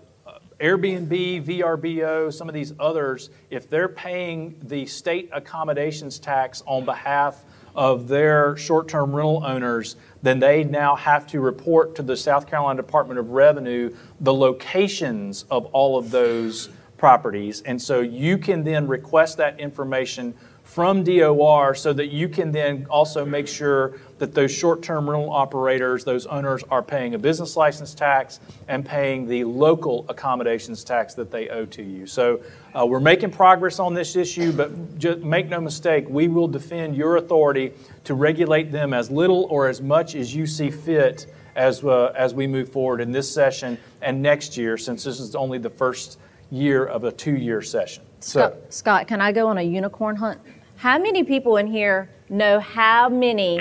[0.58, 7.44] Airbnb, VRBO, some of these others, if they're paying the state accommodations tax on behalf
[7.74, 12.80] of their short-term rental owners, then they now have to report to the South Carolina
[12.80, 16.70] Department of Revenue the locations of all of those
[17.04, 17.60] properties.
[17.66, 22.86] And so you can then request that information from DOR so that you can then
[22.88, 27.92] also make sure that those short-term rental operators, those owners are paying a business license
[27.92, 32.06] tax and paying the local accommodations tax that they owe to you.
[32.06, 32.40] So
[32.74, 36.96] uh, we're making progress on this issue, but just make no mistake, we will defend
[36.96, 41.84] your authority to regulate them as little or as much as you see fit as,
[41.84, 45.58] uh, as we move forward in this session and next year, since this is only
[45.58, 46.18] the first
[46.50, 48.04] year of a two-year session.
[48.20, 50.40] So, Scott, Scott, can I go on a unicorn hunt?
[50.76, 53.60] How many people in here know how many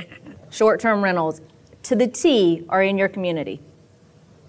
[0.49, 1.41] short-term rentals
[1.83, 3.61] to the T are in your community?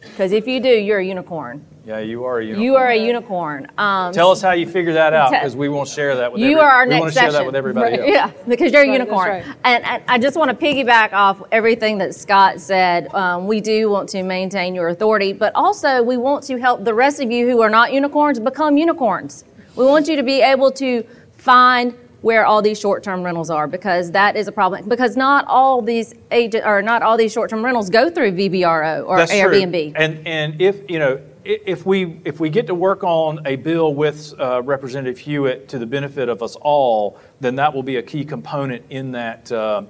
[0.00, 1.64] Because if you do, you're a unicorn.
[1.86, 2.62] Yeah, you are a unicorn.
[2.64, 3.68] You are a unicorn.
[3.76, 6.52] Um, Tell us how you figure that out, because we won't share that with you
[6.52, 7.40] every- are our we next want to share session.
[7.40, 8.08] that with everybody else.
[8.10, 9.28] Yeah, because you're a That's right, unicorn.
[9.28, 9.56] that's right.
[9.64, 13.12] And, and I just want to piggyback off everything that Scott said.
[13.14, 16.94] Um, we do want to maintain your authority, but also we want to help the
[16.94, 19.44] rest of you who are not unicorns become unicorns.
[19.76, 21.04] We want you to be able to
[21.36, 21.92] find
[22.22, 24.88] where all these short-term rentals are because that is a problem.
[24.88, 29.18] Because not all these agent or not all these short-term rentals go through VRBO or
[29.18, 29.40] That's true.
[29.40, 29.92] Airbnb.
[29.96, 33.56] And and if you know i- if we if we get to work on a
[33.56, 37.96] bill with uh, Representative Hewitt to the benefit of us all, then that will be
[37.96, 39.50] a key component in that.
[39.50, 39.84] Uh,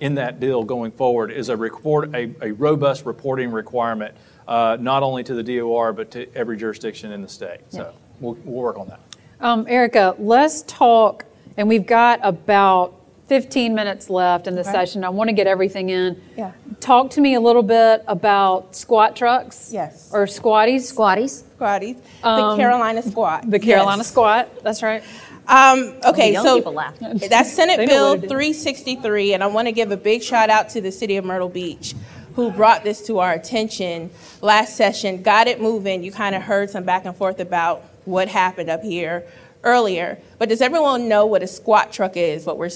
[0.00, 4.14] in that bill going forward is a report, a, a robust reporting requirement,
[4.48, 7.60] uh, not only to the DOR but to every jurisdiction in the state.
[7.68, 9.00] So we'll, we'll work on that.
[9.40, 12.99] Um, Erica, let's talk, and we've got about
[13.30, 15.04] 15 minutes left in the session.
[15.04, 16.20] I want to get everything in.
[16.36, 16.50] Yeah.
[16.80, 19.70] Talk to me a little bit about squat trucks.
[19.72, 20.10] Yes.
[20.12, 20.92] Or squatties.
[20.92, 21.44] Squatties.
[21.56, 23.48] Squatties, the Carolina squat.
[23.48, 24.08] The Carolina Yes.
[24.08, 24.48] squat.
[24.64, 25.04] That's right.
[25.46, 26.98] Um, okay, so people laugh.
[27.28, 28.30] that's Senate Bill what it is.
[28.30, 31.48] 363, and I want to give a big shout out to the city of Myrtle
[31.48, 31.94] Beach
[32.34, 36.02] who brought this to our attention last session, got it moving.
[36.02, 39.24] You kind of heard some back and forth about what happened up here
[39.62, 40.18] earlier.
[40.38, 42.46] But does everyone know what a squat truck is?
[42.46, 42.70] What we're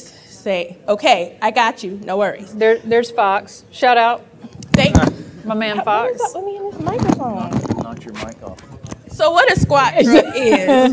[0.48, 0.76] s- saying?
[0.88, 1.92] Okay, I got you.
[2.04, 2.54] No worries.
[2.54, 3.64] There, there's Fox.
[3.70, 4.24] Shout out,
[4.72, 4.96] Thank.
[5.44, 6.14] my man What Fox.
[6.16, 7.50] is up with me in this microphone?
[7.82, 8.58] Knock your mic off.
[9.08, 10.92] So what a squat truck is,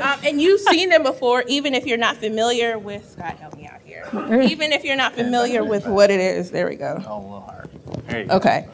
[0.00, 3.10] um, and you've seen them before, even if you're not familiar with.
[3.10, 4.08] Scott, help me out here.
[4.42, 7.02] Even if you're not familiar with what it is, there we go.
[7.06, 7.68] Oh, a little higher.
[8.06, 8.36] There you go.
[8.36, 8.68] Okay,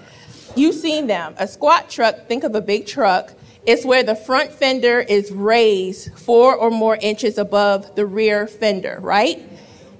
[0.56, 1.34] you've seen them.
[1.38, 2.26] A squat truck.
[2.28, 3.32] Think of a big truck.
[3.66, 8.98] It's where the front fender is raised four or more inches above the rear fender,
[9.00, 9.42] right?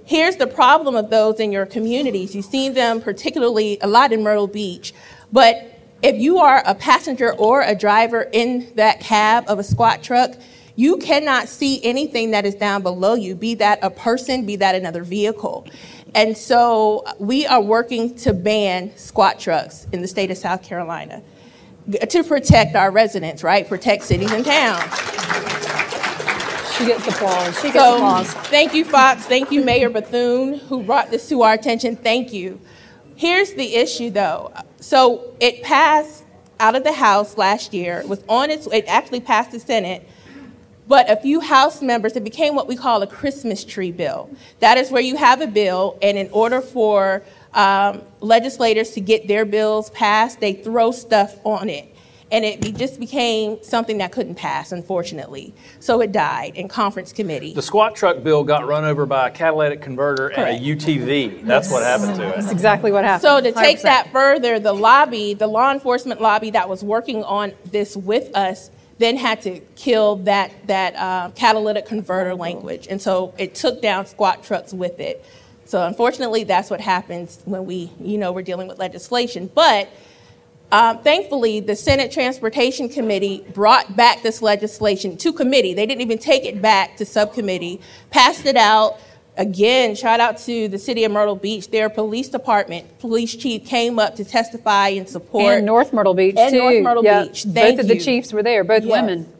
[0.06, 2.32] Here's the problem of those in your communities.
[2.32, 4.94] You've seen them particularly a lot in Myrtle Beach,
[5.32, 10.04] but if you are a passenger or a driver in that cab of a squat
[10.04, 10.36] truck,
[10.76, 14.76] you cannot see anything that is down below you, be that a person, be that
[14.76, 15.66] another vehicle.
[16.14, 21.20] And so we are working to ban squat trucks in the state of South Carolina
[22.08, 23.68] to protect our residents, right?
[23.68, 25.55] Protect cities and towns.
[26.78, 27.60] She gets applause.
[27.60, 28.32] She So, applause.
[28.34, 29.24] thank you, Fox.
[29.26, 31.96] Thank you, Mayor Bethune, who brought this to our attention.
[31.96, 32.60] Thank you.
[33.14, 34.52] Here's the issue, though.
[34.80, 36.24] So it passed
[36.60, 38.00] out of the House last year.
[38.00, 38.66] It was on its.
[38.66, 40.06] It actually passed the Senate.
[40.88, 44.30] But a few House members, it became what we call a Christmas tree bill.
[44.60, 47.22] That is where you have a bill, and in order for
[47.54, 51.95] um, legislators to get their bills passed, they throw stuff on it.
[52.30, 55.54] And it be- just became something that couldn't pass, unfortunately.
[55.78, 57.54] So it died in conference committee.
[57.54, 61.44] The squat truck bill got run over by a catalytic converter and a UTV.
[61.46, 62.36] That's what happened to it.
[62.36, 63.22] That's exactly what happened.
[63.22, 63.82] So to take 100%.
[63.82, 68.70] that further, the lobby, the law enforcement lobby that was working on this with us,
[68.98, 74.06] then had to kill that that uh, catalytic converter language, and so it took down
[74.06, 75.24] squat trucks with it.
[75.66, 79.50] So unfortunately, that's what happens when we, you know, we're dealing with legislation.
[79.52, 79.88] But
[80.72, 85.74] um, thankfully, the Senate Transportation Committee brought back this legislation to committee.
[85.74, 88.98] They didn't even take it back to subcommittee, passed it out.
[89.38, 91.68] Again, shout out to the city of Myrtle Beach.
[91.70, 95.56] Their police department, police chief came up to testify in support.
[95.58, 96.58] and North Myrtle Beach And too.
[96.58, 97.44] North Myrtle Yeah, Beach.
[97.44, 98.64] Both Thank of the chiefs were there.
[98.64, 98.90] Both Yes.
[98.92, 99.32] women.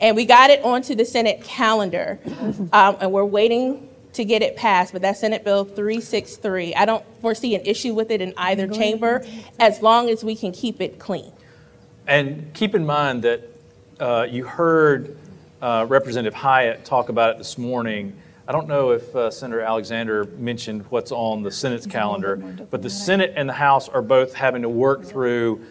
[0.00, 2.18] And we got it onto the Senate calendar.
[2.72, 6.74] Um, and we're waiting to get it passed, but that's Senate Bill 363.
[6.74, 9.24] I don't foresee an issue with it in either chamber
[9.58, 11.32] as long as we can keep it clean.
[12.06, 13.50] And keep in mind that
[13.98, 15.16] uh, you heard
[15.60, 18.16] uh, Representative Hiott talk about it this morning.
[18.46, 22.36] I don't know if uh, Senator Alexander mentioned what's on the Senate's calendar,
[22.70, 25.64] but the Senate and the House are both having to work through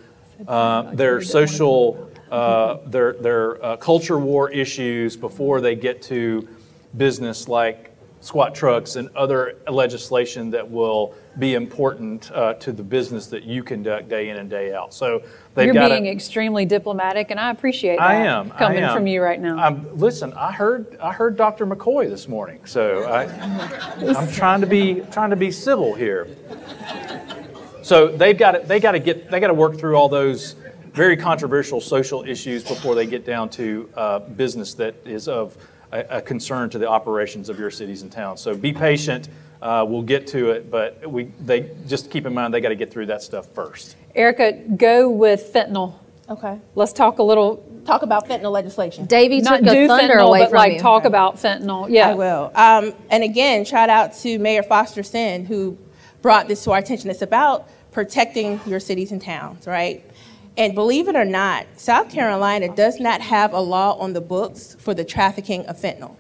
[0.48, 6.48] uh, their social, uh, their, their uh, culture war issues before they get to
[6.98, 7.93] business like
[8.24, 13.62] squat trucks and other legislation that will be important uh, to the business that you
[13.62, 14.94] conduct day in and day out.
[14.94, 15.24] So
[15.56, 18.96] they've You're got being extremely diplomatic, and I appreciate that I am I coming am.
[18.96, 19.62] from you right now.
[19.62, 21.68] Um, listen, I heard I heard Dr.
[21.68, 23.26] McCoy this morning, so I,
[24.18, 26.30] I'm trying to be trying to be civil here.
[27.82, 30.56] So they've got to, they got to get they got to work through all those
[30.94, 35.58] very controversial social issues before they get down to uh, business that is of
[35.94, 38.42] a, a concern to the operations of your cities and towns.
[38.42, 39.30] So be patient.
[39.62, 42.76] Uh, we'll get to it, but we they just keep in mind they got to
[42.76, 43.96] get through that stuff first.
[44.14, 45.94] Erica, go with fentanyl.
[46.30, 46.60] Okay.
[46.76, 49.06] Let's talk a little, Talk about fentanyl legislation.
[49.06, 50.80] Davey not took the do thunder fentanyl, away but from like you.
[50.80, 51.90] talk about fentanyl.
[51.90, 52.10] Yeah.
[52.10, 52.52] I will.
[52.56, 55.78] Um, and again, shout out to Mayor Foster Senn, who
[56.22, 57.10] brought this to our attention.
[57.10, 60.04] It's about protecting your cities and towns, right?
[60.56, 64.76] And believe it or not, South Carolina does not have a law on the books
[64.80, 66.16] for the trafficking of fentanyl.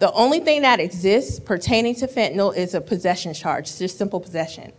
[0.00, 4.72] The only thing that exists pertaining to fentanyl is a possession charge, just simple possession.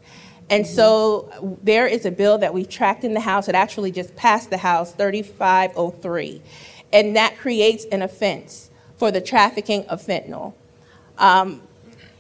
[0.50, 3.48] And so there is a bill that we've tracked in the House.
[3.48, 6.42] It actually just passed the House, 3503.
[6.92, 10.54] And that creates an offense for the trafficking of fentanyl.
[11.18, 11.62] Um,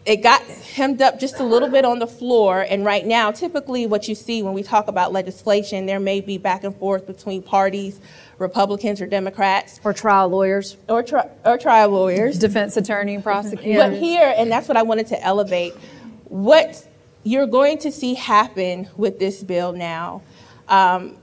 [0.05, 3.85] it got hemmed up just a little bit on the floor, and right now, typically
[3.85, 7.43] what you see when we talk about legislation, there may be back and forth between
[7.43, 7.99] parties,
[8.39, 10.77] Republicans or Democrats, Or trial lawyers.
[10.89, 12.39] or, tri- or trial lawyers.
[12.39, 13.77] Defense attorney, and prosecutor.
[13.77, 15.73] But here, and that's what I wanted to elevate,
[16.25, 16.87] what
[17.23, 20.23] you're going to see happen with this bill now,
[20.67, 21.15] um,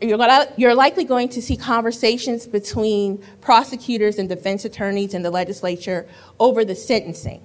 [0.00, 5.30] you're, gonna, you're likely going to see conversations between prosecutors and defense attorneys in the
[5.30, 6.08] legislature
[6.40, 7.42] over the sentencing.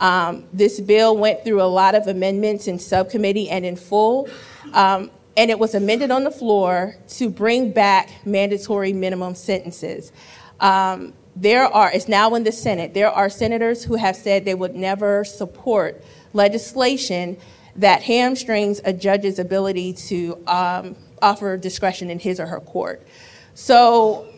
[0.00, 4.28] Um, this bill went through a lot of amendments in subcommittee and in full,
[4.72, 10.10] um, and it was amended on the floor to bring back mandatory minimum sentences.
[10.58, 14.54] Um, there are, it's now in the Senate, there are senators who have said they
[14.54, 17.36] would never support legislation
[17.76, 23.06] that hamstrings a judge's ability to um, offer discretion in his or her court.
[23.54, 24.29] So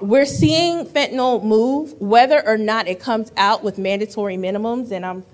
[0.00, 5.24] we're seeing fentanyl move, whether or not it comes out with mandatory minimums, and I'm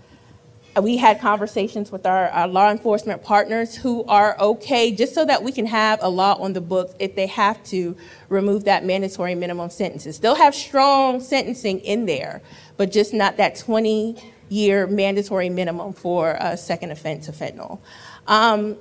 [0.81, 5.43] we had conversations with our, our, law enforcement partners who are okay just so that
[5.43, 7.95] we can have a law on the books if they have to
[8.31, 10.19] remove that mandatory minimum sentences.
[10.19, 12.41] They'll have strong sentencing in there,
[12.79, 14.17] but just not that 20
[14.49, 17.79] year mandatory minimum for a second offense of fentanyl.
[18.27, 18.77] Um,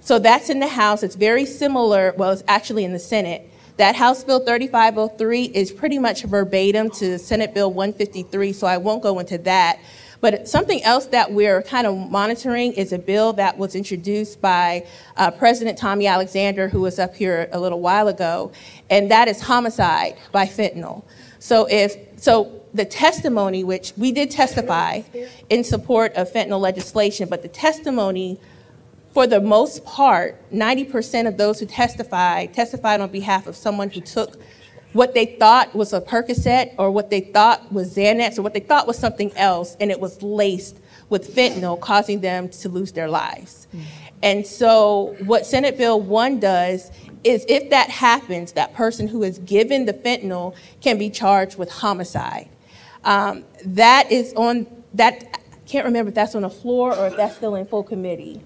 [0.00, 1.02] so that's in the House.
[1.02, 3.50] It's very similar, well, it's actually in the Senate.
[3.76, 9.02] That House Bill 3503 is pretty much verbatim to Senate Bill 153, so I won't
[9.02, 9.78] go into that.
[10.22, 14.86] But something else that we're kind of monitoring is a bill that was introduced by
[15.18, 18.50] uh, President Tommy Alexander, who was up here a little while ago,
[18.88, 21.04] and that is homicide by fentanyl.
[21.38, 25.02] So if so, the testimony, which we did testify
[25.50, 28.40] in support of fentanyl legislation, but the testimony,
[29.16, 34.02] for the most part, 90% of those who testified testified on behalf of someone who
[34.02, 34.36] took
[34.92, 38.60] what they thought was a Percocet or what they thought was Xanax or what they
[38.60, 43.08] thought was something else, and it was laced with fentanyl, causing them to lose their
[43.08, 43.68] lives.
[43.74, 43.80] Mm.
[44.22, 46.90] And so, what Senate Bill 1 does
[47.24, 51.70] is if that happens, that person who is given the fentanyl can be charged with
[51.70, 52.50] homicide.
[53.02, 55.40] Um, that is on that.
[55.54, 58.42] I can't remember if that's on the floor or if that's still in full committee.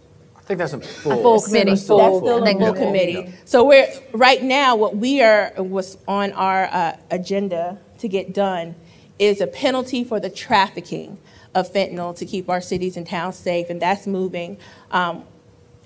[0.51, 1.71] I think that's a full, A full committee.
[1.71, 2.21] That's still That's full.
[2.23, 3.33] still in full committee.
[3.45, 8.75] So we're, right now, what we are, was on our uh, agenda to get done
[9.21, 11.19] is a penalty for the trafficking
[11.55, 14.59] of fentanyl to keep our cities and towns safe, and that's moving.
[14.91, 15.23] Um,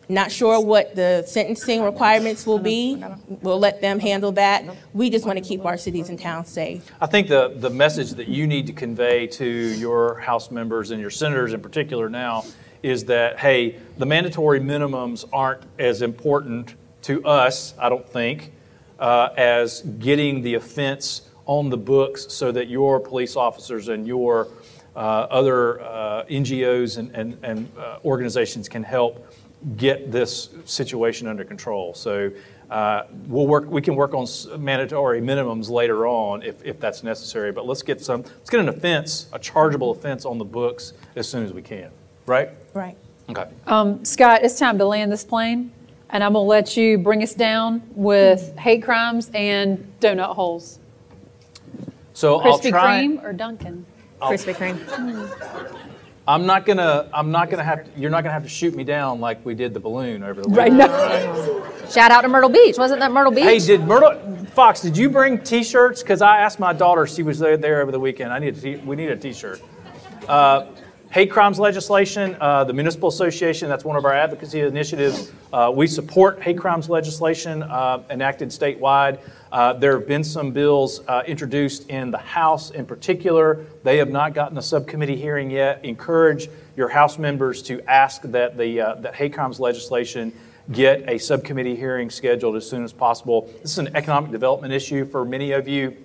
[0.09, 3.05] Not sure what the sentencing requirements will be.
[3.43, 4.65] We'll let them handle that.
[4.95, 6.91] We just want to keep our cities and towns safe.
[7.03, 11.03] I think the, the message that you need to convey to your House members and
[11.03, 12.45] your senators in particular now
[12.85, 18.53] is that, hey, the mandatory minimums aren't as important to us, I don't think,
[18.99, 24.49] uh, as getting the offense on the books so that your police officers and your
[24.95, 29.26] uh, other uh, NGOs and, and, and uh, organizations can help
[29.76, 31.95] get this situation under control.
[31.95, 32.30] So
[32.70, 33.64] uh, we'll work.
[33.66, 34.26] We can work on
[34.62, 37.51] mandatory minimums later on if, if that's necessary.
[37.51, 38.22] But let's get some.
[38.22, 41.91] Let's get an offense, a chargeable offense, on the books as soon as we can.
[42.27, 42.51] Right?
[42.72, 42.97] Right.
[43.29, 43.47] Okay.
[43.66, 45.72] Um, Scott, it's time to land this plane,
[46.11, 50.79] and I'm gonna let you bring us down with hate crimes and donut holes.
[52.12, 52.70] So Krispy I'll try.
[52.70, 53.87] Krispy Kreme or Dunkin'?
[54.20, 55.81] Krispy Kreme.
[56.27, 57.09] I'm not gonna.
[57.12, 57.85] I'm not gonna have.
[57.85, 60.41] To, you're not gonna have to shoot me down like we did the balloon over
[60.43, 60.91] the Right weekend.
[60.91, 61.89] now.
[61.91, 62.79] Shout out to Myrtle Beach.
[62.79, 63.45] Wasn't that Myrtle Beach?
[63.45, 64.18] Hey, did Myrtle
[64.55, 64.81] Fox?
[64.81, 66.03] Did you bring T-shirts?
[66.03, 67.07] Because I asked my daughter.
[67.07, 68.33] She was there, there over the weekend.
[68.33, 69.61] I need a t- we need a T-shirt.
[70.27, 70.66] Uh,
[71.15, 75.31] Hate crimes legislation, uh, the Municipal Association, that's one of our advocacy initiatives.
[75.53, 79.21] Uh, we support hate crimes legislation uh, enacted statewide.
[79.53, 83.65] Uh, there have been some bills uh, introduced in the House in particular.
[83.85, 85.85] They have not gotten a subcommittee hearing yet.
[85.85, 90.33] Encourage your House members to ask that the uh, that hate crimes legislation
[90.73, 93.43] get a subcommittee hearing scheduled as soon as possible.
[93.62, 95.97] This is an economic development issue for many of you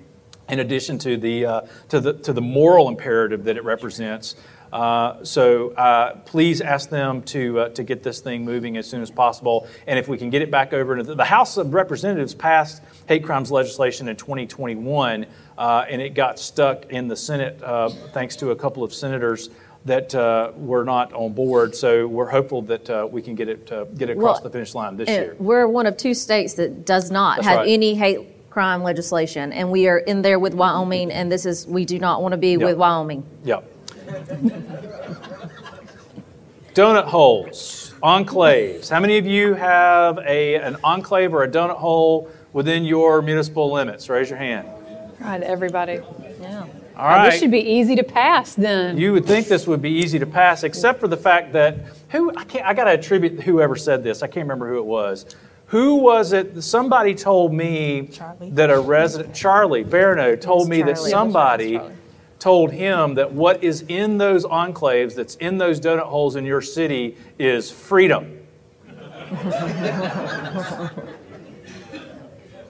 [0.50, 4.36] in addition to the, uh, to the, to the moral imperative that it represents.
[4.72, 9.02] Uh, so uh, please ask them to, uh, to get this thing moving as soon
[9.02, 9.68] as possible.
[9.88, 12.82] And if we can get it back over into the, the House of Representatives passed
[13.08, 15.26] hate crimes legislation in 2021,
[15.58, 19.50] uh, and it got stuck in the Senate uh, thanks to a couple of senators
[19.86, 21.76] that uh, were not on board.
[21.76, 23.68] So we're hopeful that we can get it
[23.98, 25.36] get it across Well, the finish line this year.
[25.40, 27.70] We're one of two states that does not That's have right.
[27.70, 31.86] any hate crime legislation, and we are in there with Wyoming, and this is, we
[31.86, 32.62] do not want to be Yep.
[32.62, 33.24] with Wyoming.
[33.44, 33.79] Yep.
[36.74, 38.90] Donut holes, enclaves.
[38.90, 43.72] How many of you have a, an enclave or a donut hole within your municipal
[43.72, 44.08] limits?
[44.08, 44.68] Raise your hand.
[45.20, 46.02] Right, everybody.
[46.40, 46.66] Yeah.
[46.96, 47.30] All right.
[47.30, 48.98] This should be easy to pass then.
[48.98, 51.78] You would think this would be easy to pass, except for the fact that
[52.10, 52.66] who I can't.
[52.66, 54.22] I got to attribute whoever said this.
[54.22, 55.26] I can't remember who it was.
[55.68, 56.62] Who was it?
[56.62, 58.50] Somebody told me Charlie.
[58.52, 61.94] that a resident, Charlie Barrineau, told me that somebody Charlie.
[62.40, 66.62] Told him that what is in those enclaves, that's in those donut holes in your
[66.62, 68.38] city, is freedom.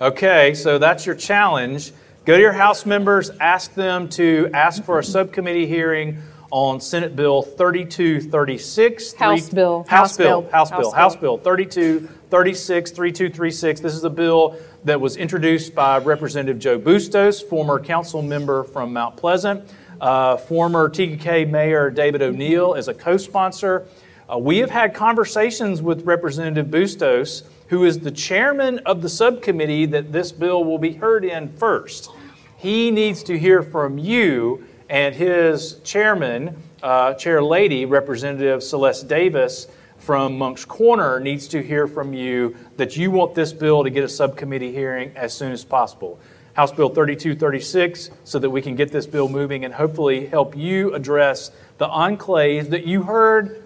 [0.02, 1.92] Okay, so that's your challenge.
[2.24, 6.20] Go to your House members, ask them to ask for a subcommittee hearing
[6.52, 9.14] on Senate Bill 3236.
[9.14, 9.86] House three- bill.
[9.88, 10.42] House House bill.
[10.42, 10.52] bill.
[10.52, 10.78] House bill.
[10.80, 11.38] House House bill.
[11.38, 13.80] bill 3236, 3236.
[13.82, 18.94] This is a bill that was introduced by Representative Joe Bustos, former council member from
[18.94, 19.64] Mount Pleasant.
[20.00, 23.86] Uh, former Tega Cay Mayor David O'Neal is a co sponsor.
[24.32, 29.86] Uh, we have had conversations with Representative Bustos, who is the chairman of the subcommittee
[29.88, 32.12] that this bill will be heard in first.
[32.56, 39.68] He needs to hear from you and his chairman, uh, chair lady, Representative Sylleste Davis
[40.00, 44.04] from Moncks Corner, needs to hear from you that you want this bill to get
[44.04, 46.20] a subcommittee hearing as soon as possible.
[46.54, 50.94] House Bill 3236, so that we can get this bill moving and hopefully help you
[50.94, 53.64] address the enclaves that you heard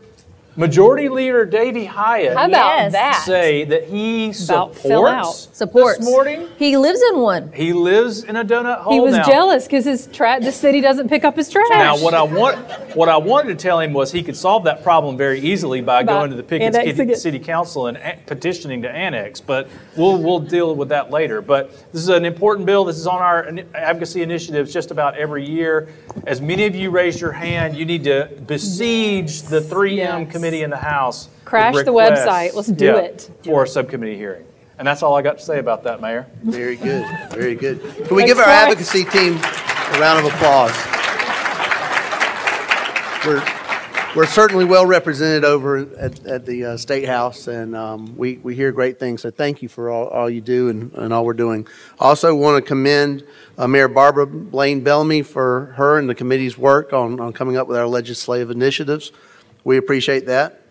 [0.55, 2.91] Majority Leader Davey Hiott How about Yes.
[2.91, 3.23] that?
[3.25, 5.23] say that he About fill out.
[5.25, 5.97] supports, Supports.
[5.99, 6.47] this morning.
[6.59, 7.49] He lives in one.
[7.55, 9.23] He lives in a donut hole He was now.
[9.25, 11.69] jealous because his tra- the city doesn't pick up his trash.
[11.71, 12.57] Now, what I want,
[12.95, 16.03] what I wanted to tell him was he could solve that problem very easily by
[16.03, 17.17] By going to the Pickens annexing City, it.
[17.17, 19.41] City Council and a- petitioning to annex.
[19.41, 21.41] But we'll we'll deal with that later.
[21.41, 22.85] But this is an important bill.
[22.85, 25.87] This is on our ini- advocacy initiatives just about every year.
[26.27, 30.31] As many of you raised your hand, you need to besiege the 3M Yes.
[30.31, 31.29] committee in the House.
[31.45, 32.53] Crash the website.
[32.53, 33.29] Let's do yeah, it.
[33.43, 34.45] for a subcommittee hearing.
[34.77, 36.25] And that's all I got to say about that, Mayor.
[36.43, 37.79] Very good, very good.
[38.07, 38.63] Can we Good give our try.
[38.63, 40.73] advocacy team a round of applause?
[43.25, 48.37] We're, we're certainly well represented over at, at the uh, State House, and um, we,
[48.37, 49.21] we hear great things.
[49.21, 51.67] So thank you for all, all you do and, and all we're doing.
[51.99, 53.23] Also want to commend
[53.57, 57.77] uh, Mayor Barbara Blain-Bellamy for her and the committee's work on, on coming up with
[57.77, 59.11] our legislative initiatives.
[59.63, 60.62] We appreciate that.